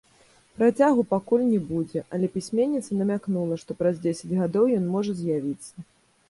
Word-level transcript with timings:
Працягу 0.59 1.01
пакуль 1.11 1.43
не 1.49 1.59
будзе, 1.71 1.99
але 2.17 2.29
пісьменніца 2.37 2.97
намякнула, 3.03 3.59
што 3.65 3.77
праз 3.81 4.01
дзесяць 4.07 4.37
гадоў 4.41 4.65
ён 4.79 4.85
можа 4.97 5.11
з'явіцца. 5.23 5.87